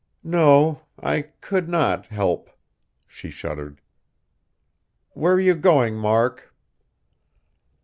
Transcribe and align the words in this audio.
"No; 0.23 0.81
I 0.99 1.21
could 1.41 1.69
not 1.69 2.07
help!" 2.07 2.49
She 3.05 3.29
shuddered. 3.29 3.81
"Where 5.11 5.33
are 5.33 5.39
you 5.39 5.53
going, 5.53 5.93
Mark?" 5.95 6.51